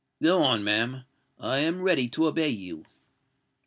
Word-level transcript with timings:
"Go 0.19 0.41
on, 0.41 0.63
ma'am—I 0.63 1.59
am 1.59 1.83
ready 1.83 2.09
to 2.09 2.25
obey 2.25 2.49
you." 2.49 2.85